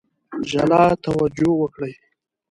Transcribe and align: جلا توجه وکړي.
جلا 0.51 0.83
توجه 1.03 1.49
وکړي. 1.61 1.93